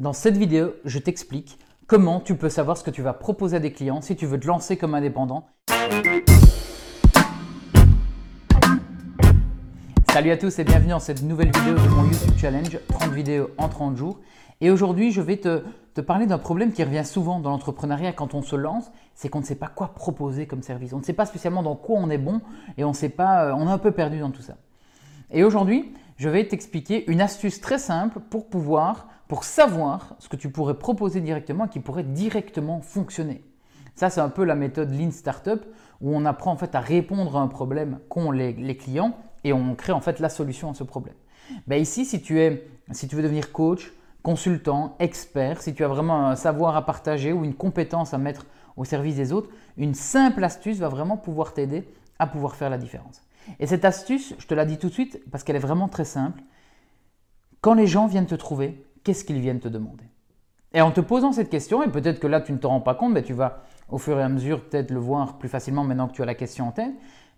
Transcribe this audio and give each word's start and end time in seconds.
Dans 0.00 0.14
cette 0.14 0.38
vidéo, 0.38 0.72
je 0.86 0.98
t'explique 0.98 1.58
comment 1.86 2.18
tu 2.18 2.34
peux 2.34 2.48
savoir 2.48 2.78
ce 2.78 2.82
que 2.82 2.90
tu 2.90 3.02
vas 3.02 3.12
proposer 3.12 3.56
à 3.56 3.60
des 3.60 3.72
clients 3.72 4.00
si 4.00 4.16
tu 4.16 4.24
veux 4.24 4.40
te 4.40 4.46
lancer 4.46 4.78
comme 4.78 4.94
indépendant. 4.94 5.46
Salut 10.10 10.30
à 10.30 10.36
tous 10.38 10.58
et 10.58 10.64
bienvenue 10.64 10.90
dans 10.90 10.98
cette 10.98 11.22
nouvelle 11.22 11.52
vidéo 11.54 11.74
de 11.74 11.88
mon 11.90 12.04
YouTube 12.04 12.32
Challenge 12.38 12.78
30 12.88 13.12
vidéos 13.12 13.50
en 13.58 13.68
30 13.68 13.96
jours. 13.96 14.20
Et 14.62 14.70
aujourd'hui, 14.70 15.12
je 15.12 15.20
vais 15.20 15.36
te, 15.36 15.62
parler 16.00 16.24
d'un 16.26 16.38
problème 16.38 16.72
qui 16.72 16.82
revient 16.82 17.04
souvent 17.04 17.38
dans 17.38 17.50
l'entrepreneuriat 17.50 18.12
quand 18.12 18.32
on 18.32 18.40
se 18.40 18.56
lance, 18.56 18.90
c'est 19.14 19.28
qu'on 19.28 19.40
ne 19.40 19.44
sait 19.44 19.56
pas 19.56 19.68
quoi 19.68 19.88
proposer 19.94 20.46
comme 20.46 20.62
service. 20.62 20.94
On 20.94 21.00
ne 21.00 21.04
sait 21.04 21.12
pas 21.12 21.26
spécialement 21.26 21.62
dans 21.62 21.76
quoi 21.76 21.98
on 21.98 22.08
est 22.08 22.18
bon 22.18 22.40
et 22.78 22.84
on 22.84 22.94
sait 22.94 23.10
pas, 23.10 23.44
euh, 23.44 23.54
on 23.54 23.68
est 23.68 23.72
un 23.72 23.78
peu 23.78 23.90
perdu 23.90 24.20
dans 24.20 24.30
tout 24.30 24.42
ça. 24.42 24.56
Et 25.30 25.44
aujourd'hui, 25.44 25.92
je 26.22 26.28
vais 26.28 26.46
t'expliquer 26.46 27.10
une 27.10 27.20
astuce 27.20 27.60
très 27.60 27.78
simple 27.78 28.20
pour 28.20 28.48
pouvoir, 28.48 29.08
pour 29.26 29.42
savoir 29.42 30.14
ce 30.20 30.28
que 30.28 30.36
tu 30.36 30.50
pourrais 30.50 30.78
proposer 30.78 31.20
directement 31.20 31.64
et 31.64 31.68
qui 31.68 31.80
pourrait 31.80 32.04
directement 32.04 32.80
fonctionner. 32.80 33.42
Ça, 33.96 34.08
c'est 34.08 34.20
un 34.20 34.28
peu 34.28 34.44
la 34.44 34.54
méthode 34.54 34.92
Lean 34.92 35.10
Startup 35.10 35.60
où 36.00 36.14
on 36.14 36.24
apprend 36.24 36.52
en 36.52 36.56
fait 36.56 36.76
à 36.76 36.80
répondre 36.80 37.36
à 37.36 37.40
un 37.40 37.48
problème 37.48 37.98
qu'ont 38.08 38.30
les, 38.30 38.76
clients 38.76 39.16
et 39.42 39.52
on 39.52 39.74
crée 39.74 39.90
en 39.90 40.00
fait 40.00 40.20
la 40.20 40.28
solution 40.28 40.70
à 40.70 40.74
ce 40.74 40.84
problème. 40.84 41.16
Ben 41.66 41.82
ici, 41.82 42.04
si 42.04 42.22
tu, 42.22 42.38
es, 42.38 42.68
si 42.92 43.08
tu 43.08 43.16
veux 43.16 43.22
devenir 43.24 43.50
coach, 43.50 43.92
consultant, 44.22 44.94
expert, 45.00 45.60
si 45.60 45.74
tu 45.74 45.82
as 45.82 45.88
vraiment 45.88 46.28
un 46.28 46.36
savoir 46.36 46.76
à 46.76 46.86
partager 46.86 47.32
ou 47.32 47.42
une 47.44 47.54
compétence 47.54 48.14
à 48.14 48.18
mettre 48.18 48.46
au 48.76 48.84
service 48.84 49.16
des 49.16 49.32
autres, 49.32 49.50
une 49.76 49.94
simple 49.94 50.44
astuce 50.44 50.78
va 50.78 50.88
vraiment 50.88 51.16
pouvoir 51.16 51.52
t'aider 51.52 51.82
à 52.20 52.28
pouvoir 52.28 52.54
faire 52.54 52.70
la 52.70 52.78
différence. 52.78 53.22
Et 53.60 53.66
cette 53.66 53.84
astuce, 53.84 54.34
je 54.38 54.46
te 54.46 54.54
la 54.54 54.64
dis 54.64 54.78
tout 54.78 54.88
de 54.88 54.92
suite 54.92 55.20
parce 55.30 55.44
qu'elle 55.44 55.56
est 55.56 55.60
vraiment 55.60 55.88
très 55.88 56.04
simple. 56.04 56.42
Quand 57.60 57.74
les 57.74 57.86
gens 57.86 58.06
viennent 58.06 58.26
te 58.26 58.34
trouver, 58.34 58.84
qu'est-ce 59.04 59.24
qu'ils 59.24 59.40
viennent 59.40 59.60
te 59.60 59.68
demander? 59.68 60.04
Et 60.74 60.80
en 60.80 60.90
te 60.90 61.00
posant 61.00 61.32
cette 61.32 61.50
question, 61.50 61.82
et 61.82 61.88
peut-être 61.88 62.18
que 62.18 62.26
là 62.26 62.40
tu 62.40 62.52
ne 62.52 62.58
te 62.58 62.66
rends 62.66 62.80
pas 62.80 62.94
compte, 62.94 63.12
mais 63.12 63.22
tu 63.22 63.34
vas 63.34 63.62
au 63.88 63.98
fur 63.98 64.18
et 64.18 64.22
à 64.22 64.28
mesure 64.28 64.64
peut-être 64.64 64.90
le 64.90 64.98
voir 64.98 65.38
plus 65.38 65.48
facilement 65.48 65.84
maintenant 65.84 66.08
que 66.08 66.14
tu 66.14 66.22
as 66.22 66.26
la 66.26 66.34
question 66.34 66.68
en 66.68 66.72
tête, 66.72 66.94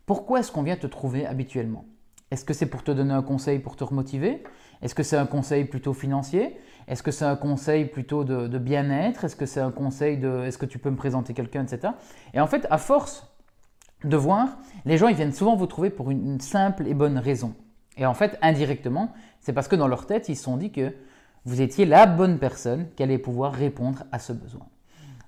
pourquoi 0.07 0.41
est-ce 0.41 0.53
qu'on 0.53 0.63
vient 0.63 0.77
te 0.77 0.87
trouver 0.87 1.27
habituellement? 1.27 1.85
Est-ce 2.31 2.45
que 2.45 2.55
c'est 2.55 2.67
pour 2.67 2.83
te 2.85 2.91
donner 2.91 3.13
un 3.13 3.23
conseil 3.23 3.59
pour 3.59 3.77
te 3.77 3.85
remotiver? 3.85 4.43
Est-ce 4.83 4.95
que 4.95 5.03
c'est 5.03 5.17
un 5.17 5.27
conseil 5.27 5.65
plutôt 5.65 5.93
financier? 5.93 6.57
Est-ce 6.89 7.03
que 7.03 7.11
c'est 7.11 7.25
un 7.25 7.37
conseil 7.37 7.87
plutôt 7.87 8.25
de, 8.25 8.47
de 8.47 8.59
bien-être? 8.59 9.25
Est-ce 9.25 9.37
que 9.37 9.47
c'est 9.47 9.61
un 9.61 9.71
conseil 9.71 10.19
de 10.19 10.45
est-ce 10.45 10.59
que 10.59 10.67
tu 10.67 10.79
peux 10.79 10.91
me 10.91 10.97
présenter 10.97 11.33
quelqu'un, 11.33 11.65
etc. 11.65 11.93
Et 12.35 12.41
en 12.41 12.47
fait, 12.47 12.67
à 12.71 12.79
force 12.79 13.34
de 14.05 14.17
voir, 14.17 14.59
les 14.85 14.99
gens 14.99 15.09
ils 15.09 15.17
viennent 15.17 15.33
souvent 15.33 15.57
vous 15.57 15.67
trouver 15.67 15.91
pour 15.91 16.11
une 16.11 16.41
simple 16.41 16.87
et 16.87 16.95
bonne 16.95 17.19
raison. 17.19 17.55
Et 17.97 18.07
en 18.07 18.15
fait, 18.15 18.39
indirectement, 18.43 19.13
c'est 19.41 19.53
parce 19.53 19.69
que 19.69 19.77
dans 19.77 19.89
leur 19.89 20.07
tête, 20.07 20.29
ils 20.29 20.37
se 20.37 20.45
sont 20.45 20.57
dit 20.57 20.73
que 20.73 20.95
vous 21.45 21.61
étiez 21.61 21.85
la 21.85 22.07
bonne 22.07 22.39
personne 22.39 22.87
qui 22.97 23.03
allait 23.03 23.19
pouvoir 23.19 23.53
répondre 23.53 24.05
à 24.13 24.19
ce 24.19 24.33
besoin. 24.33 24.67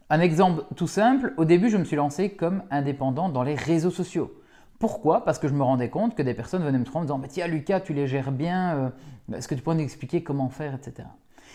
Un 0.09 0.21
exemple 0.21 0.65
tout 0.77 0.87
simple, 0.87 1.35
au 1.37 1.45
début, 1.45 1.69
je 1.69 1.77
me 1.77 1.85
suis 1.85 1.97
lancé 1.97 2.31
comme 2.31 2.63
indépendant 2.71 3.29
dans 3.29 3.43
les 3.43 3.55
réseaux 3.55 3.91
sociaux. 3.91 4.33
Pourquoi? 4.79 5.25
Parce 5.25 5.39
que 5.39 5.49
je 5.49 5.55
me 5.55 5.63
rendais 5.63 5.89
compte 5.89 6.15
que 6.15 6.23
des 6.23 6.35
personnes 6.35 6.63
venaient 6.63 6.79
me 6.79 6.85
trouver 6.85 7.01
en 7.01 7.05
disant 7.05 7.19
mais 7.19 7.29
Tiens, 7.29 7.49
Lucas, 7.49 7.81
tu 7.81 7.93
les 7.93 8.07
gères 8.07 8.33
bien, 8.33 8.77
euh, 8.77 9.37
est-ce 9.37 9.49
que 9.49 9.55
tu 9.55 9.63
pourrais 9.63 9.77
nous 9.77 9.83
expliquer 9.83 10.23
comment 10.23 10.49
faire, 10.49 10.75
etc. 10.75 11.09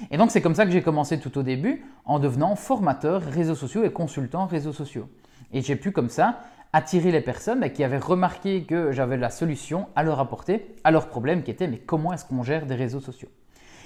Et 0.09 0.17
donc, 0.17 0.31
c'est 0.31 0.41
comme 0.41 0.55
ça 0.55 0.65
que 0.65 0.71
j'ai 0.71 0.81
commencé 0.81 1.19
tout 1.19 1.37
au 1.37 1.43
début 1.43 1.85
en 2.05 2.19
devenant 2.19 2.55
formateur 2.55 3.21
réseaux 3.21 3.55
sociaux 3.55 3.83
et 3.83 3.91
consultant 3.91 4.47
réseaux 4.47 4.73
sociaux. 4.73 5.07
Et 5.53 5.61
j'ai 5.61 5.75
pu 5.75 5.91
comme 5.91 6.09
ça 6.09 6.39
attirer 6.73 7.11
les 7.11 7.21
personnes 7.21 7.69
qui 7.71 7.83
avaient 7.83 7.97
remarqué 7.97 8.63
que 8.63 8.91
j'avais 8.91 9.17
la 9.17 9.29
solution 9.29 9.87
à 9.95 10.03
leur 10.03 10.19
apporter 10.19 10.75
à 10.83 10.91
leur 10.91 11.07
problème 11.07 11.43
qui 11.43 11.51
était 11.51 11.67
mais 11.67 11.77
comment 11.77 12.13
est-ce 12.13 12.25
qu'on 12.25 12.43
gère 12.43 12.65
des 12.65 12.75
réseaux 12.75 13.01
sociaux? 13.01 13.29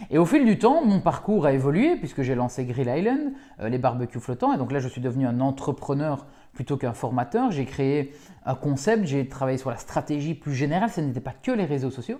Et 0.09 0.17
au 0.17 0.25
fil 0.25 0.45
du 0.45 0.57
temps, 0.59 0.83
mon 0.83 0.99
parcours 0.99 1.45
a 1.45 1.53
évolué 1.53 1.95
puisque 1.95 2.21
j'ai 2.21 2.35
lancé 2.35 2.65
Grill 2.65 2.89
Island, 2.89 3.33
euh, 3.61 3.69
les 3.69 3.77
barbecues 3.77 4.19
flottants, 4.19 4.53
et 4.53 4.57
donc 4.57 4.71
là 4.71 4.79
je 4.79 4.87
suis 4.87 5.01
devenu 5.01 5.25
un 5.25 5.39
entrepreneur 5.39 6.25
plutôt 6.53 6.77
qu'un 6.77 6.93
formateur. 6.93 7.51
J'ai 7.51 7.65
créé 7.65 8.13
un 8.45 8.55
concept, 8.55 9.05
j'ai 9.05 9.27
travaillé 9.27 9.57
sur 9.57 9.69
la 9.69 9.77
stratégie 9.77 10.33
plus 10.33 10.53
générale, 10.53 10.89
ce 10.89 11.01
n'était 11.01 11.21
pas 11.21 11.33
que 11.33 11.51
les 11.51 11.65
réseaux 11.65 11.91
sociaux. 11.91 12.19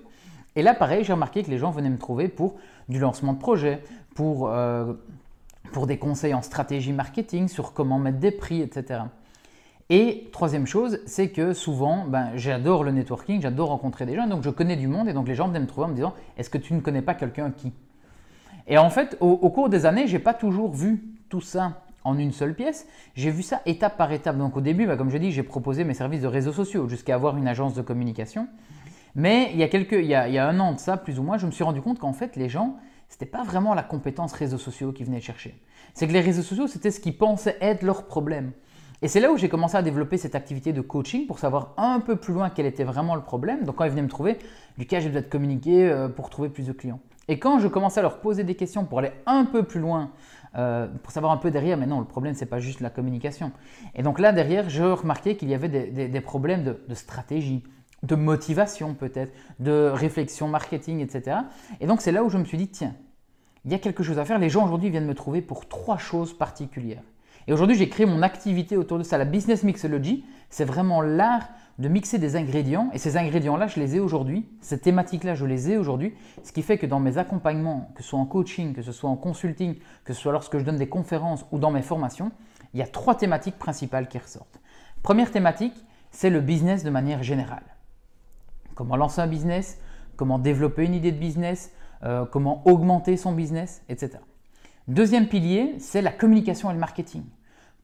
Et 0.56 0.62
là 0.62 0.74
pareil, 0.74 1.04
j'ai 1.04 1.14
remarqué 1.14 1.44
que 1.44 1.52
les 1.52 1.58
gens 1.58 1.72
venaient 1.72 1.90
me 1.90 1.98
trouver 1.98 2.30
pour 2.30 2.56
du 2.88 3.00
lancement 3.00 3.34
de 3.34 3.40
projet, 3.40 3.84
pour, 4.16 4.50
euh, 4.50 4.94
pour 5.74 5.86
des 5.86 5.98
conseils 5.98 6.34
en 6.34 6.42
stratégie 6.42 6.94
marketing, 6.94 7.48
sur 7.48 7.74
comment 7.74 8.00
mettre 8.00 8.20
des 8.20 8.32
prix, 8.32 8.62
etc. 8.62 9.02
Et 9.90 10.30
troisième 10.32 10.66
chose, 10.66 11.00
c'est 11.06 11.30
que 11.30 11.54
souvent, 11.54 12.06
ben, 12.06 12.32
j'adore 12.36 12.84
le 12.84 12.92
networking, 12.92 13.42
j'adore 13.42 13.70
rencontrer 13.70 14.08
des 14.08 14.16
gens, 14.16 14.26
donc 14.26 14.44
je 14.44 14.50
connais 14.50 14.76
du 14.76 14.88
monde, 14.88 15.08
et 15.08 15.14
donc 15.14 15.28
les 15.28 15.36
gens 15.36 15.48
viennent 15.48 15.64
me 15.64 15.68
trouver 15.68 15.86
en 15.86 15.90
me 15.90 15.96
disant 15.96 16.16
Est-ce 16.38 16.50
que 16.50 16.58
tu 16.58 16.74
ne 16.74 16.80
connais 16.80 17.04
pas 17.04 17.14
quelqu'un 17.14 17.52
qui? 17.52 17.72
Et 18.68 18.80
en 18.80 18.90
fait, 18.90 19.16
au, 19.20 19.38
cours 19.52 19.70
des 19.70 19.86
années, 19.86 20.08
j'ai 20.08 20.18
pas 20.18 20.34
toujours 20.34 20.74
vu 20.74 21.04
tout 21.30 21.42
ça 21.42 21.84
en 22.04 22.18
une 22.18 22.32
seule 22.32 22.56
pièce, 22.56 22.88
j'ai 23.14 23.30
vu 23.30 23.44
ça 23.44 23.62
étape 23.68 23.96
par 23.96 24.12
étape. 24.12 24.38
Donc 24.38 24.58
au 24.58 24.62
début, 24.62 24.88
ben, 24.88 24.98
comme 24.98 25.12
je 25.12 25.18
dis, 25.20 25.32
j'ai 25.32 25.44
proposé 25.44 25.84
mes 25.84 25.94
services 25.94 26.22
de 26.22 26.28
réseaux 26.28 26.54
sociaux 26.54 26.90
jusqu'à 26.90 27.14
avoir 27.14 27.38
une 27.38 27.48
agence 27.48 27.76
de 27.76 27.84
communication. 27.84 28.48
Mais 29.14 29.52
il 29.54 29.60
y, 29.60 29.64
a 29.64 29.70
quelques, 29.70 29.94
il, 29.94 30.08
y 30.08 30.16
a, 30.16 30.28
il 30.28 30.34
y 30.34 30.40
a 30.40 30.48
un 30.48 30.60
an 30.60 30.74
de 30.74 30.80
ça, 30.80 30.98
plus 30.98 31.20
ou 31.20 31.24
moins, 31.24 31.38
je 31.38 31.46
me 31.46 31.52
suis 31.52 31.64
rendu 31.64 31.82
compte 31.82 32.00
qu'en 32.00 32.12
fait, 32.12 32.36
les 32.36 32.50
gens, 32.50 32.76
ce 33.08 33.16
n'était 33.16 33.28
pas 33.28 33.44
vraiment 33.44 33.76
la 33.76 33.84
compétence 33.84 34.34
réseaux 34.34 34.58
sociaux 34.58 34.92
qu'ils 34.92 35.06
venaient 35.06 35.22
chercher. 35.22 35.62
C'est 35.94 36.08
que 36.08 36.12
les 36.12 36.22
réseaux 36.22 36.42
sociaux, 36.42 36.68
c'était 36.68 36.92
ce 36.92 37.00
qu'ils 37.00 37.18
pensaient 37.18 37.58
être 37.62 37.84
leur 37.84 38.08
problème. 38.08 38.52
Et 39.06 39.08
c'est 39.08 39.20
là 39.20 39.32
où 39.32 39.38
j'ai 39.38 39.50
commencé 39.50 39.78
à 39.78 39.84
développer 39.84 40.18
cette 40.18 40.34
activité 40.34 40.74
de 40.74 40.82
coaching 40.82 41.28
pour 41.28 41.38
savoir 41.38 41.76
un 41.78 42.00
peu 42.00 42.16
plus 42.16 42.34
loin 42.34 42.50
quel 42.50 42.66
était 42.66 42.84
vraiment 42.84 43.14
le 43.14 43.22
problème. 43.22 43.64
Donc 43.64 43.76
quand 43.76 43.84
ils 43.84 43.92
venaient 43.92 44.02
me 44.02 44.10
trouver, 44.10 44.40
Lucas, 44.80 45.00
j'ai 45.00 45.10
besoin 45.10 45.22
de 45.22 45.28
communiquer 45.28 45.88
euh, 45.88 46.08
pour 46.08 46.32
trouver 46.32 46.50
plus 46.50 46.66
de 46.66 46.72
clients. 46.72 47.00
Et 47.28 47.38
quand 47.38 47.60
je 47.60 47.68
commençais 47.68 48.00
à 48.00 48.02
leur 48.02 48.20
poser 48.20 48.44
des 48.44 48.56
questions 48.56 48.84
pour 48.84 48.98
aller 48.98 49.12
un 49.28 49.46
peu 49.46 49.62
plus 49.62 49.80
loin, 49.80 50.10
euh, 50.56 50.88
pour 51.04 51.12
savoir 51.12 51.32
un 51.32 51.38
peu 51.38 51.52
derrière, 51.52 51.78
mais 51.78 51.86
non, 51.86 52.00
le 52.00 52.08
problème, 52.08 52.34
ce 52.34 52.40
n'est 52.40 52.46
pas 52.48 52.58
juste 52.58 52.80
la 52.80 52.90
communication. 52.90 53.52
Et 53.94 54.02
donc 54.02 54.18
là, 54.18 54.32
derrière, 54.32 54.72
je 54.72 54.82
remarquais 54.82 55.36
qu'il 55.36 55.50
y 55.50 55.54
avait 55.54 55.70
des, 55.70 56.22
problèmes 56.22 56.64
de, 56.64 56.96
stratégie, 56.96 57.64
de 58.02 58.16
motivation 58.16 58.96
peut-être, 58.96 59.32
de 59.60 59.92
réflexion 59.94 60.48
marketing, 60.48 61.02
etc. 61.02 61.42
Et 61.80 61.86
donc 61.86 62.02
c'est 62.02 62.12
là 62.12 62.24
où 62.24 62.32
je 62.32 62.40
me 62.40 62.44
suis 62.44 62.58
dit, 62.58 62.70
tiens, 62.70 62.96
il 63.66 63.72
y 63.72 63.76
a 63.76 63.78
quelque 63.78 64.02
chose 64.02 64.18
à 64.18 64.26
faire. 64.26 64.40
Les 64.40 64.50
gens 64.50 64.66
aujourd'hui 64.66 64.90
viennent 64.90 65.06
me 65.06 65.14
trouver 65.14 65.44
pour 65.44 65.68
trois 65.68 66.00
choses 66.00 66.36
particulières. 66.36 67.04
Et 67.48 67.54
aujourd'hui, 67.54 67.76
j'ai 67.76 67.90
créé 67.90 68.06
mon 68.06 68.22
activité 68.22 68.78
autour 68.78 68.98
de 68.98 69.04
ça. 69.04 69.18
La 69.18 69.26
business 69.26 69.64
mixology, 69.64 70.26
c'est 70.50 70.66
vraiment 70.66 71.02
l'art 71.02 71.48
de 71.78 71.88
mixer 71.90 72.18
des 72.18 72.36
ingrédients. 72.36 72.90
Et 72.94 72.98
ces 72.98 73.18
ingrédients-là, 73.18 73.68
je 73.68 73.80
les 73.80 73.98
ai 73.98 74.00
aujourd'hui. 74.00 74.48
Ces 74.62 74.80
thématiques-là, 74.80 75.36
je 75.36 75.46
les 75.46 75.72
ai 75.72 75.78
aujourd'hui. 75.78 76.14
Ce 76.44 76.52
qui 76.52 76.62
fait 76.62 76.78
que 76.78 76.86
dans 76.86 77.00
mes 77.00 77.18
accompagnements, 77.18 77.92
que 77.96 78.02
ce 78.02 78.10
soit 78.10 78.20
en 78.20 78.26
coaching, 78.26 78.74
que 78.74 78.82
ce 78.82 78.92
soit 78.92 79.10
en 79.10 79.16
consulting, 79.16 79.76
que 80.04 80.14
ce 80.14 80.22
soit 80.22 80.32
lorsque 80.32 80.58
je 80.58 80.64
donne 80.64 80.78
des 80.78 80.90
conférences 80.90 81.46
ou 81.52 81.60
dans 81.60 81.72
mes 81.72 81.82
formations, 81.82 82.32
il 82.74 82.80
y 82.80 82.84
a 82.84 82.88
trois 82.88 83.16
thématiques 83.16 83.60
principales 83.60 84.08
qui 84.08 84.18
ressortent. 84.18 84.60
Première 85.04 85.32
thématique, 85.32 85.76
c'est 86.12 86.30
le 86.30 86.42
business 86.42 86.84
de 86.84 86.90
manière 86.90 87.22
générale. 87.22 87.64
Comment 88.74 88.96
lancer 88.96 89.22
un 89.22 89.28
business, 89.28 89.80
comment 90.16 90.40
développer 90.40 90.86
une 90.86 90.94
idée 90.94 91.12
de 91.12 91.20
business, 91.20 91.72
euh, 92.04 92.26
comment 92.26 92.66
augmenter 92.66 93.18
son 93.18 93.34
business, 93.34 93.84
etc. 93.88 94.20
Deuxième 94.88 95.28
pilier, 95.28 95.76
c'est 95.80 96.04
la 96.04 96.12
communication 96.12 96.70
et 96.70 96.74
le 96.74 96.80
marketing. 96.80 97.24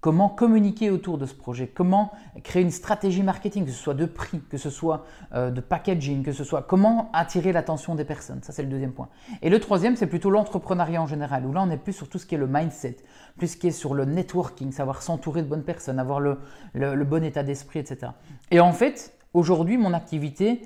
Comment 0.02 0.30
communiquer 0.30 0.92
autour 0.92 1.18
de 1.18 1.26
ce 1.26 1.34
projet? 1.34 1.66
Comment 1.68 2.12
créer 2.44 2.62
une 2.62 2.70
stratégie 2.70 3.24
marketing, 3.24 3.66
que 3.66 3.72
ce 3.72 3.82
soit 3.82 3.96
de 3.96 4.06
prix, 4.06 4.40
que 4.50 4.58
ce 4.58 4.70
soit 4.70 5.06
euh, 5.34 5.50
de 5.50 5.62
packaging, 5.62 6.24
que 6.24 6.32
ce 6.32 6.44
soit 6.44 6.62
comment 6.62 7.10
attirer 7.14 7.52
l'attention 7.52 7.96
des 7.96 8.06
personnes? 8.06 8.44
Ça, 8.44 8.52
c'est 8.52 8.62
le 8.62 8.70
deuxième 8.70 8.94
point. 8.94 9.10
Et 9.42 9.50
le 9.50 9.60
troisième, 9.60 9.96
c'est 9.96 10.06
plutôt 10.06 10.30
l'entrepreneuriat 10.30 11.02
en 11.02 11.08
général, 11.08 11.46
où 11.48 11.54
là, 11.54 11.64
on 11.64 11.72
est 11.72 11.78
plus 11.78 11.94
sur 11.94 12.08
tout 12.08 12.20
ce 12.20 12.28
qui 12.28 12.36
est 12.36 12.40
le 12.40 12.48
mindset, 12.48 12.98
plus 13.38 13.48
ce 13.48 13.58
qui 13.58 13.68
est 13.68 13.72
sur 13.72 13.96
le 13.96 14.06
networking, 14.06 14.72
savoir 14.72 15.02
s'entourer 15.02 15.42
de 15.42 15.48
bonnes 15.48 15.64
personnes, 15.64 15.98
avoir 15.98 16.20
le, 16.20 16.38
le 16.74 17.04
bon 17.04 17.24
état 17.24 17.42
d'esprit, 17.42 17.80
etc. 17.80 18.12
Et 18.52 18.60
en 18.60 18.74
fait, 18.74 19.18
aujourd'hui, 19.34 19.78
mon 19.78 19.94
activité 19.94 20.62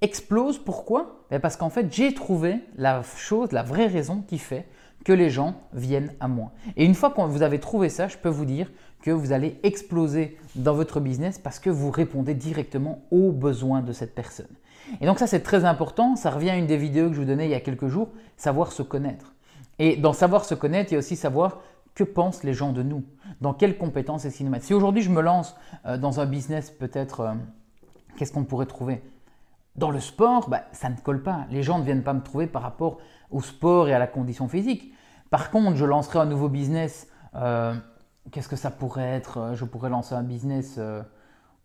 explose. 0.00 0.58
Pourquoi? 0.58 1.24
Ben, 1.30 1.40
Parce 1.40 1.56
qu'en 1.56 1.70
fait, 1.70 1.92
j'ai 1.92 2.14
trouvé 2.14 2.60
la 2.76 3.02
chose, 3.02 3.52
la 3.52 3.62
vraie 3.62 3.86
raison 3.86 4.22
qui 4.26 4.38
fait 4.38 4.66
que 5.04 5.12
les 5.12 5.30
gens 5.30 5.54
viennent 5.72 6.12
à 6.18 6.28
moi. 6.28 6.52
Et 6.76 6.84
une 6.84 6.94
fois 6.94 7.10
que 7.10 7.20
vous 7.20 7.42
avez 7.42 7.60
trouvé 7.60 7.88
ça, 7.88 8.08
je 8.08 8.16
peux 8.16 8.28
vous 8.28 8.46
dire 8.46 8.70
que 9.02 9.10
vous 9.10 9.32
allez 9.32 9.60
exploser 9.62 10.38
dans 10.54 10.72
votre 10.72 10.98
business 10.98 11.38
parce 11.38 11.58
que 11.58 11.70
vous 11.70 11.90
répondez 11.90 12.34
directement 12.34 13.02
aux 13.10 13.30
besoins 13.32 13.82
de 13.82 13.92
cette 13.92 14.14
personne. 14.14 14.48
Et 15.00 15.06
donc 15.06 15.18
ça, 15.18 15.26
c'est 15.26 15.40
très 15.42 15.64
important. 15.64 16.16
Ça 16.16 16.30
revient 16.30 16.50
à 16.50 16.56
une 16.56 16.66
des 16.66 16.76
vidéos 16.76 17.08
que 17.08 17.14
je 17.14 17.20
vous 17.20 17.26
donnais 17.26 17.46
il 17.46 17.50
y 17.50 17.54
a 17.54 17.60
quelques 17.60 17.88
jours, 17.88 18.08
savoir 18.36 18.72
se 18.72 18.82
connaître. 18.82 19.34
Et 19.78 19.96
dans 19.96 20.12
savoir 20.12 20.44
se 20.44 20.54
connaître, 20.54 20.92
il 20.92 20.94
y 20.94 20.96
a 20.96 20.98
aussi 20.98 21.16
savoir 21.16 21.60
que 21.94 22.04
pensent 22.04 22.42
les 22.42 22.54
gens 22.54 22.72
de 22.72 22.82
nous, 22.82 23.04
dans 23.40 23.54
quelles 23.54 23.76
compétences 23.76 24.24
est-ce 24.24 24.38
qu'ils 24.38 24.46
nous 24.46 24.52
mettent. 24.52 24.64
Si 24.64 24.74
aujourd'hui 24.74 25.02
je 25.02 25.10
me 25.10 25.20
lance 25.20 25.54
euh, 25.86 25.96
dans 25.96 26.20
un 26.20 26.26
business, 26.26 26.70
peut-être, 26.70 27.20
euh, 27.20 27.34
qu'est-ce 28.16 28.32
qu'on 28.32 28.44
pourrait 28.44 28.66
trouver? 28.66 29.02
Dans 29.76 29.90
le 29.90 30.00
sport, 30.00 30.48
bah, 30.48 30.62
ça 30.72 30.88
ne 30.88 30.96
colle 30.96 31.22
pas. 31.22 31.46
Les 31.50 31.62
gens 31.62 31.78
ne 31.78 31.84
viennent 31.84 32.02
pas 32.02 32.14
me 32.14 32.22
trouver 32.22 32.46
par 32.46 32.62
rapport 32.62 32.98
au 33.30 33.40
sport 33.40 33.88
et 33.88 33.94
à 33.94 33.98
la 33.98 34.06
condition 34.06 34.48
physique. 34.48 34.92
Par 35.34 35.50
contre, 35.50 35.74
je 35.74 35.84
lancerai 35.84 36.20
un 36.20 36.26
nouveau 36.26 36.48
business. 36.48 37.08
Euh, 37.34 37.74
qu'est-ce 38.30 38.48
que 38.48 38.54
ça 38.54 38.70
pourrait 38.70 39.02
être 39.02 39.38
euh, 39.38 39.54
Je 39.56 39.64
pourrais 39.64 39.90
lancer 39.90 40.14
un 40.14 40.22
business 40.22 40.76
euh, 40.78 41.02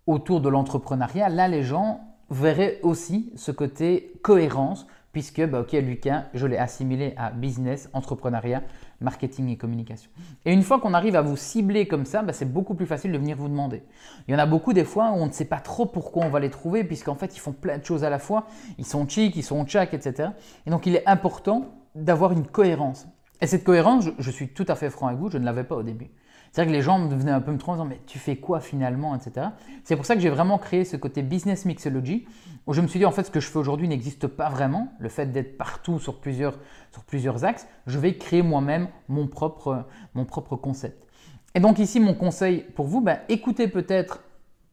autour 0.08 0.42
de 0.42 0.50
l'entrepreneuriat. 0.50 1.30
Là, 1.30 1.48
les 1.48 1.62
gens 1.62 2.02
verraient 2.32 2.80
aussi 2.82 3.32
ce 3.36 3.52
côté 3.52 4.12
cohérence 4.24 4.88
puisque, 5.12 5.46
bah, 5.46 5.60
ok, 5.60 5.74
Lucas, 5.74 6.24
je 6.34 6.48
l'ai 6.48 6.58
assimilé 6.58 7.14
à 7.16 7.30
business, 7.30 7.92
entrepreneuriat, 7.94 8.64
marketing 9.02 9.50
et 9.50 9.58
communication. 9.58 10.10
Et 10.46 10.52
une 10.52 10.64
fois 10.64 10.80
qu'on 10.80 10.96
arrive 10.96 11.16
à 11.16 11.22
vous 11.22 11.38
cibler 11.38 11.88
comme 11.88 12.06
ça, 12.06 12.24
bah, 12.24 12.34
c'est 12.34 12.52
beaucoup 12.52 12.74
plus 12.74 12.88
facile 12.88 13.12
de 13.12 13.20
venir 13.20 13.38
vous 13.38 13.50
demander. 13.50 13.84
Il 14.28 14.32
y 14.32 14.36
en 14.36 14.40
a 14.40 14.48
beaucoup 14.48 14.74
des 14.74 14.84
fois 14.84 15.12
où 15.12 15.18
on 15.18 15.28
ne 15.28 15.32
sait 15.32 15.46
pas 15.46 15.60
trop 15.60 15.86
pourquoi 15.86 16.26
on 16.26 16.30
va 16.30 16.40
les 16.40 16.50
trouver, 16.50 16.84
puisqu'en 16.84 17.14
fait, 17.14 17.36
ils 17.36 17.40
font 17.40 17.54
plein 17.54 17.78
de 17.78 17.86
choses 17.86 18.04
à 18.04 18.10
la 18.10 18.18
fois. 18.18 18.48
Ils 18.80 18.86
sont 18.88 19.08
chic, 19.08 19.36
ils 19.36 19.44
sont 19.44 19.64
tchac, 19.64 19.94
etc. 19.94 20.30
Et 20.66 20.72
donc, 20.72 20.88
il 20.88 20.96
est 20.96 21.08
important 21.08 21.66
d'avoir 21.94 22.32
une 22.32 22.48
cohérence. 22.48 23.08
Et 23.42 23.48
cette 23.48 23.64
cohérence, 23.64 24.06
je, 24.18 24.32
suis 24.32 24.50
tout 24.50 24.66
à 24.68 24.76
fait 24.76 24.90
franc 24.90 25.08
avec 25.08 25.20
vous, 25.20 25.30
je 25.30 25.38
ne 25.38 25.46
l'avais 25.46 25.64
pas 25.64 25.76
au 25.76 25.84
début. 25.84 26.12
C'est-à-dire 26.52 26.72
que 26.72 26.78
les 26.78 26.82
gens 26.82 27.08
venaient 27.08 27.32
un 27.32 27.42
peu 27.42 27.52
me 27.52 27.58
en 27.64 27.74
disant 27.74 27.86
mais 27.86 28.00
tu 28.06 28.18
fais 28.18 28.38
quoi 28.38 28.60
finalement, 28.60 29.16
etc. 29.16 29.48
C'est 29.84 29.96
pour 29.96 30.06
ça 30.06 30.16
que 30.16 30.22
j'ai 30.22 30.30
vraiment 30.30 30.58
créé 30.58 30.84
ce 30.84 30.98
côté 30.98 31.22
business 31.22 31.66
mixology 31.66 32.28
où 32.66 32.74
je 32.74 32.82
me 32.82 32.88
suis 32.88 33.00
dit 33.00 33.06
en 33.06 33.12
fait 33.12 33.24
ce 33.24 33.32
que 33.32 33.40
je 33.40 33.48
fais 33.48 33.60
aujourd'hui 33.60 33.88
n'existe 33.88 34.28
pas 34.28 34.50
vraiment, 34.50 34.92
le 35.00 35.10
fait 35.10 35.28
d'être 35.28 35.58
partout 35.58 36.00
sur 36.00 36.20
plusieurs, 36.20 36.58
sur 36.92 37.04
plusieurs 37.04 37.46
axes, 37.46 37.68
je 37.86 38.00
vais 38.00 38.18
créer 38.18 38.42
moi-même 38.42 38.88
mon 39.08 39.28
propre, 39.28 39.86
mon 40.16 40.26
propre 40.26 40.56
concept. 40.56 41.06
Et 41.54 41.60
donc 41.60 41.80
ici 41.80 42.00
mon 42.00 42.16
conseil 42.16 42.66
pour 42.76 42.88
vous, 42.88 43.00
ben, 43.00 43.20
écoutez 43.30 43.68
peut-être 43.68 44.24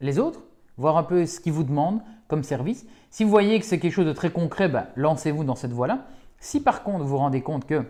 les 0.00 0.18
autres, 0.18 0.40
voir 0.78 0.96
un 0.96 1.02
peu 1.02 1.26
ce 1.26 1.40
qu'ils 1.40 1.52
vous 1.52 1.64
demandent 1.64 2.00
comme 2.26 2.42
service. 2.42 2.86
Si 3.10 3.22
vous 3.22 3.30
voyez 3.30 3.60
que 3.60 3.66
c'est 3.66 3.78
quelque 3.78 3.92
chose 3.92 4.06
de 4.06 4.12
très 4.12 4.30
concret, 4.30 4.68
ben, 4.68 4.86
lancez-vous 4.96 5.44
dans 5.44 5.54
cette 5.54 5.72
voie-là. 5.72 6.06
Si 6.38 6.62
par 6.62 6.82
contre 6.82 7.04
vous 7.04 7.10
vous 7.10 7.18
rendez 7.18 7.42
compte 7.42 7.66
que 7.66 7.84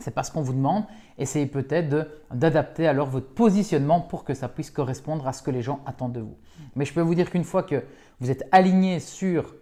c'est 0.00 0.12
pas 0.12 0.22
ce 0.22 0.30
qu'on 0.32 0.42
vous 0.42 0.52
demande. 0.52 0.84
Essayez 1.18 1.46
peut-être 1.46 2.08
d'adapter 2.32 2.86
alors 2.86 3.08
votre 3.08 3.28
positionnement 3.28 4.00
pour 4.00 4.24
que 4.24 4.34
ça 4.34 4.48
puisse 4.48 4.70
correspondre 4.70 5.26
à 5.26 5.32
ce 5.32 5.42
que 5.42 5.50
les 5.50 5.62
gens 5.62 5.80
attendent 5.86 6.12
de 6.12 6.20
vous. 6.20 6.36
Mais 6.76 6.84
je 6.84 6.92
peux 6.92 7.00
vous 7.00 7.14
dire 7.14 7.30
qu'une 7.30 7.44
fois 7.44 7.62
que 7.62 7.82
vous 8.20 8.30
êtes 8.30 8.44
aligné 8.52 9.00
sur 9.00 9.54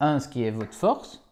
un, 0.00 0.20
ce 0.20 0.28
qui 0.28 0.44
est 0.44 0.50
votre 0.50 0.74
force, 0.74 1.22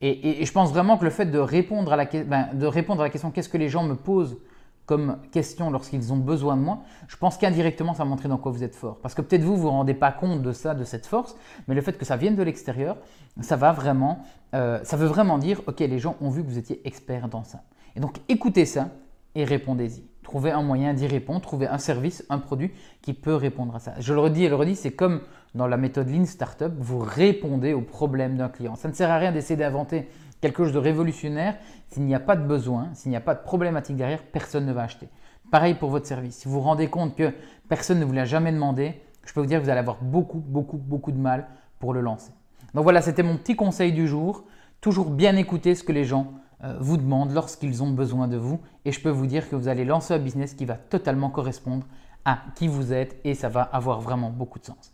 et, 0.00 0.44
je 0.44 0.52
pense 0.52 0.70
vraiment 0.70 0.98
que 0.98 1.04
le 1.04 1.10
fait 1.10 1.26
de 1.26 1.38
répondre 1.38 1.92
à 1.92 1.96
la, 1.96 2.04
ben, 2.04 2.48
de 2.52 2.66
répondre 2.66 3.00
à 3.00 3.04
la 3.04 3.10
question 3.10 3.30
qu'est-ce 3.30 3.48
que 3.48 3.56
les 3.56 3.70
gens 3.70 3.84
me 3.84 3.94
posent 3.94 4.36
comme 4.86 5.18
question 5.32 5.70
lorsqu'ils 5.70 6.12
ont 6.12 6.16
besoin 6.16 6.56
de 6.56 6.62
moi, 6.62 6.80
je 7.08 7.16
pense 7.16 7.36
qu'indirectement, 7.36 7.94
ça 7.94 8.04
montrer 8.04 8.28
dans 8.28 8.36
quoi 8.38 8.52
vous 8.52 8.62
êtes 8.62 8.76
fort. 8.76 8.98
Parce 9.00 9.14
que 9.14 9.22
peut-être 9.22 9.42
vous, 9.42 9.52
vous 9.52 9.56
ne 9.56 9.62
vous 9.62 9.70
rendez 9.70 9.94
pas 9.94 10.12
compte 10.12 10.42
de 10.42 10.52
ça, 10.52 10.74
de 10.74 10.84
cette 10.84 11.06
force, 11.06 11.36
mais 11.66 11.74
le 11.74 11.80
fait 11.80 11.96
que 11.96 12.04
ça 12.04 12.16
vienne 12.16 12.36
de 12.36 12.42
l'extérieur, 12.42 12.96
ça 13.40 13.56
va 13.56 13.72
vraiment, 13.72 14.22
euh, 14.54 14.80
ça 14.84 14.96
veut 14.96 15.06
vraiment 15.06 15.38
dire, 15.38 15.62
ok, 15.66 15.80
les 15.80 15.98
gens 15.98 16.16
ont 16.20 16.30
vu 16.30 16.42
que 16.42 16.48
vous 16.48 16.58
étiez 16.58 16.86
expert 16.86 17.28
dans 17.28 17.44
ça. 17.44 17.62
Et 17.96 18.00
donc, 18.00 18.18
écoutez 18.28 18.66
ça 18.66 18.88
et 19.34 19.44
répondez-y. 19.44 20.04
Trouvez 20.24 20.50
un 20.50 20.62
moyen 20.62 20.94
d'y 20.94 21.06
répondre, 21.06 21.42
trouvez 21.42 21.68
un 21.68 21.78
service, 21.78 22.24
un 22.30 22.38
produit 22.38 22.72
qui 23.02 23.12
peut 23.12 23.34
répondre 23.34 23.76
à 23.76 23.78
ça. 23.78 23.92
Je 24.00 24.14
le 24.14 24.20
redis 24.20 24.44
et 24.44 24.48
le 24.48 24.56
redis, 24.56 24.74
c'est 24.74 24.92
comme 24.92 25.20
dans 25.54 25.66
la 25.66 25.76
méthode 25.76 26.08
Lean 26.08 26.24
Startup, 26.24 26.72
vous 26.78 26.98
répondez 26.98 27.74
aux 27.74 27.82
problèmes 27.82 28.36
d'un 28.36 28.48
client. 28.48 28.74
Ça 28.74 28.88
ne 28.88 28.94
sert 28.94 29.10
à 29.10 29.18
rien 29.18 29.32
d'essayer 29.32 29.56
d'inventer 29.56 30.08
quelque 30.40 30.64
chose 30.64 30.72
de 30.72 30.78
révolutionnaire. 30.78 31.56
S'il 31.90 32.04
n'y 32.04 32.14
a 32.14 32.20
pas 32.20 32.36
de 32.36 32.42
besoin, 32.42 32.88
s'il 32.94 33.10
n'y 33.10 33.16
a 33.16 33.20
pas 33.20 33.34
de 33.34 33.42
problématique 33.42 33.96
derrière, 33.96 34.22
personne 34.22 34.64
ne 34.64 34.72
va 34.72 34.82
acheter. 34.82 35.08
Pareil 35.50 35.74
pour 35.74 35.90
votre 35.90 36.06
service. 36.06 36.38
Si 36.38 36.48
vous 36.48 36.54
vous 36.54 36.60
rendez 36.60 36.88
compte 36.88 37.14
que 37.14 37.30
personne 37.68 38.00
ne 38.00 38.04
vous 38.06 38.12
l'a 38.12 38.24
jamais 38.24 38.50
demandé, 38.50 39.00
je 39.26 39.32
peux 39.34 39.40
vous 39.40 39.46
dire 39.46 39.58
que 39.58 39.64
vous 39.64 39.70
allez 39.70 39.80
avoir 39.80 39.98
beaucoup, 40.02 40.40
beaucoup, 40.40 40.78
beaucoup 40.78 41.12
de 41.12 41.18
mal 41.18 41.46
pour 41.78 41.92
le 41.92 42.00
lancer. 42.00 42.32
Donc 42.72 42.82
voilà, 42.82 43.02
c'était 43.02 43.22
mon 43.22 43.36
petit 43.36 43.56
conseil 43.56 43.92
du 43.92 44.08
jour. 44.08 44.44
Toujours 44.80 45.10
bien 45.10 45.36
écouter 45.36 45.74
ce 45.74 45.84
que 45.84 45.92
les 45.92 46.04
gens 46.04 46.32
vous 46.80 46.96
demandent 46.96 47.32
lorsqu'ils 47.32 47.82
ont 47.82 47.90
besoin 47.90 48.28
de 48.28 48.36
vous. 48.36 48.60
Et 48.84 48.92
je 48.92 49.00
peux 49.00 49.10
vous 49.10 49.26
dire 49.26 49.48
que 49.48 49.56
vous 49.56 49.68
allez 49.68 49.84
lancer 49.84 50.14
un 50.14 50.18
business 50.18 50.54
qui 50.54 50.64
va 50.64 50.74
totalement 50.74 51.30
correspondre 51.30 51.86
à 52.24 52.38
qui 52.54 52.68
vous 52.68 52.92
êtes 52.92 53.16
et 53.24 53.34
ça 53.34 53.48
va 53.48 53.62
avoir 53.62 54.00
vraiment 54.00 54.30
beaucoup 54.30 54.58
de 54.58 54.64
sens. 54.64 54.92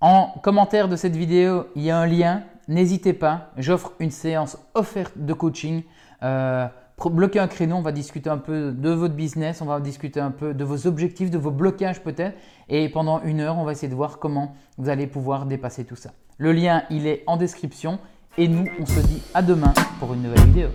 En 0.00 0.34
commentaire 0.42 0.88
de 0.88 0.96
cette 0.96 1.16
vidéo, 1.16 1.66
il 1.76 1.82
y 1.82 1.90
a 1.90 1.98
un 1.98 2.06
lien. 2.06 2.42
N'hésitez 2.68 3.12
pas, 3.12 3.52
j'offre 3.56 3.92
une 4.00 4.10
séance 4.10 4.58
offerte 4.74 5.16
de 5.16 5.32
coaching. 5.32 5.82
Euh, 6.22 6.66
bloquer 7.06 7.38
un 7.38 7.48
créneau, 7.48 7.76
on 7.76 7.82
va 7.82 7.92
discuter 7.92 8.30
un 8.30 8.38
peu 8.38 8.72
de 8.72 8.90
votre 8.90 9.14
business, 9.14 9.60
on 9.60 9.66
va 9.66 9.80
discuter 9.80 10.20
un 10.20 10.30
peu 10.30 10.54
de 10.54 10.64
vos 10.64 10.86
objectifs, 10.86 11.30
de 11.30 11.38
vos 11.38 11.50
blocages 11.50 12.02
peut-être. 12.02 12.36
Et 12.68 12.88
pendant 12.88 13.22
une 13.22 13.40
heure, 13.40 13.58
on 13.58 13.64
va 13.64 13.72
essayer 13.72 13.88
de 13.88 13.94
voir 13.94 14.18
comment 14.18 14.54
vous 14.78 14.88
allez 14.88 15.06
pouvoir 15.06 15.46
dépasser 15.46 15.84
tout 15.84 15.96
ça. 15.96 16.10
Le 16.38 16.52
lien, 16.52 16.82
il 16.90 17.06
est 17.06 17.22
en 17.26 17.36
description. 17.36 17.98
Et 18.36 18.48
nous, 18.48 18.64
on 18.80 18.86
se 18.86 18.98
dit 18.98 19.22
à 19.32 19.42
demain 19.42 19.72
pour 20.00 20.12
une 20.12 20.22
nouvelle 20.22 20.46
vidéo. 20.46 20.68